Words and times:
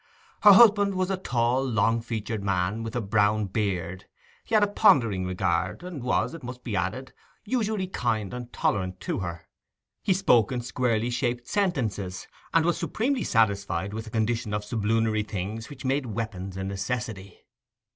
Her 0.41 0.53
husband 0.53 0.95
was 0.95 1.11
a 1.11 1.17
tall, 1.17 1.63
long 1.63 2.01
featured 2.01 2.43
man, 2.43 2.81
with 2.81 2.95
a 2.95 3.01
brown 3.01 3.45
beard; 3.45 4.05
he 4.43 4.55
had 4.55 4.63
a 4.63 4.67
pondering 4.67 5.27
regard; 5.27 5.83
and 5.83 6.01
was, 6.01 6.33
it 6.33 6.41
must 6.41 6.63
be 6.63 6.75
added, 6.75 7.13
usually 7.45 7.85
kind 7.85 8.33
and 8.33 8.51
tolerant 8.51 8.99
to 9.01 9.19
her. 9.19 9.47
He 10.01 10.15
spoke 10.15 10.51
in 10.51 10.61
squarely 10.61 11.11
shaped 11.11 11.47
sentences, 11.47 12.27
and 12.51 12.65
was 12.65 12.79
supremely 12.79 13.23
satisfied 13.23 13.93
with 13.93 14.07
a 14.07 14.09
condition 14.09 14.55
of 14.55 14.65
sublunary 14.65 15.21
things 15.21 15.69
which 15.69 15.85
made 15.85 16.07
weapons 16.07 16.57
a 16.57 16.63
necessity. 16.63 17.45